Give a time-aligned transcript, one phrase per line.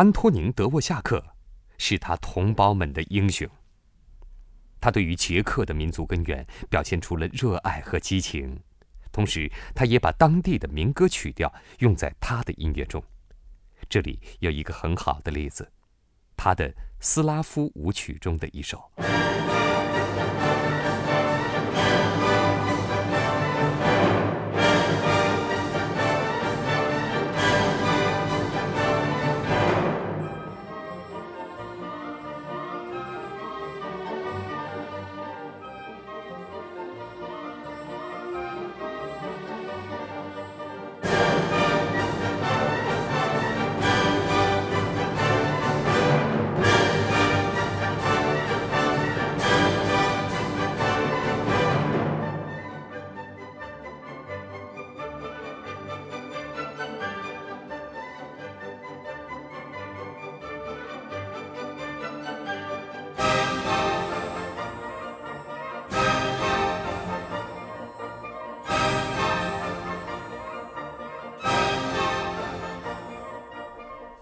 [0.00, 1.22] 安托宁·德沃夏克
[1.76, 3.46] 是他同胞们的英雄。
[4.80, 8.58] 他对于捷克的民族根源表现出了热爱和激情，
[9.12, 13.04] 同时他也把当地的民歌曲调用在他的音乐中。
[13.90, 15.70] 这里有一个很好的例子，
[16.34, 18.90] 他的斯拉夫舞曲中的一首。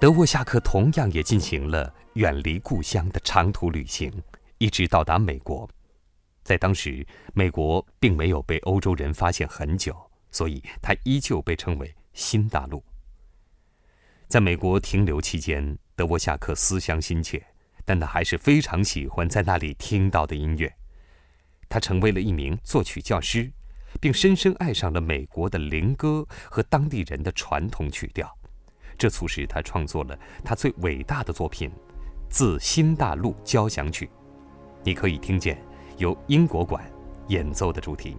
[0.00, 4.12] 德沃夏克同样也进行了远离故乡的长途旅行，
[4.58, 5.68] 一直到达美国。
[6.44, 7.04] 在当时，
[7.34, 9.96] 美国并没有被欧洲人发现很久，
[10.30, 12.80] 所以他依旧被称为新大陆。
[14.28, 17.44] 在美国停留期间，德沃夏克思乡心切，
[17.84, 20.72] 但他还是非常喜欢在那里听到的音乐。
[21.68, 23.50] 他成为了一名作曲教师，
[24.00, 28.37] 并深深爱上了美国的灵歌和当地人的传统曲调。
[28.98, 31.70] 这促使他创作了他最伟大的作品
[32.28, 34.06] 《自新大陆交响曲》，
[34.82, 35.56] 你可以听见
[35.96, 36.84] 由英国馆
[37.28, 38.16] 演奏的主题。